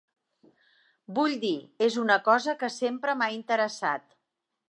[1.17, 1.51] Vull dir,
[1.89, 4.09] és una cosa que sempre m'ha interessat.